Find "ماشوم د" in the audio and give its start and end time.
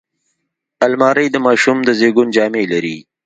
1.45-1.89